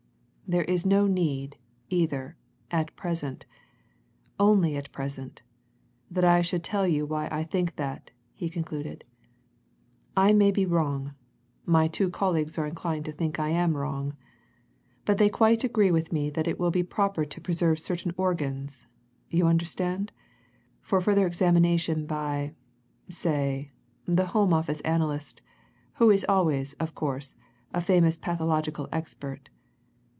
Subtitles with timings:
[0.53, 1.55] "There is no need,
[1.87, 2.35] either,
[2.71, 3.45] at present
[4.37, 5.43] only at present
[6.09, 9.05] that I should tell you why I think that," he continued.
[10.17, 11.13] "I may be wrong
[11.65, 14.13] my two colleagues are inclined to think I am wrong.
[15.05, 18.87] But they quite agree with me that it will be proper to preserve certain organs
[19.29, 20.11] you understand?
[20.81, 22.53] for further examination by,
[23.07, 23.71] say,
[24.05, 25.41] the Home Office analyst,
[25.93, 27.37] who is always, of course,
[27.73, 29.49] a famous pathological expert.